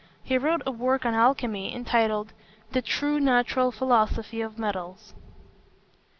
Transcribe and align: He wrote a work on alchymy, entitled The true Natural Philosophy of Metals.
He 0.23 0.35
wrote 0.39 0.63
a 0.65 0.71
work 0.71 1.05
on 1.05 1.13
alchymy, 1.13 1.75
entitled 1.75 2.33
The 2.71 2.81
true 2.81 3.19
Natural 3.19 3.71
Philosophy 3.71 4.41
of 4.41 4.57
Metals. 4.57 5.13